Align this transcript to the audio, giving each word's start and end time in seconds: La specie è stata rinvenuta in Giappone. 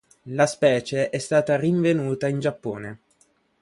La 0.33 0.47
specie 0.47 1.11
è 1.11 1.19
stata 1.19 1.57
rinvenuta 1.57 2.27
in 2.27 2.39
Giappone. 2.39 3.01